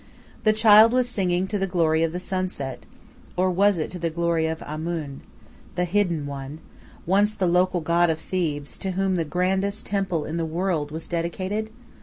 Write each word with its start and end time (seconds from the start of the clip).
The 0.45 0.51
child 0.51 0.93
was 0.93 1.07
singing 1.07 1.45
to 1.45 1.59
the 1.59 1.67
glory 1.67 2.01
of 2.01 2.11
the 2.11 2.19
sunset, 2.19 2.87
or 3.37 3.51
was 3.51 3.77
it 3.77 3.91
to 3.91 3.99
the 3.99 4.09
glory 4.09 4.47
of 4.47 4.63
Amun, 4.63 5.21
"the 5.75 5.85
hidden 5.85 6.25
one," 6.25 6.59
once 7.05 7.35
the 7.35 7.45
local 7.45 7.81
god 7.81 8.09
of 8.09 8.17
Thebes, 8.17 8.79
to 8.79 8.93
whom 8.93 9.15
the 9.15 9.23
grandest 9.23 9.85
temple 9.85 10.25
in 10.25 10.37
the 10.37 10.43
world 10.45 10.89
was 10.89 11.07
dedicated? 11.07 11.69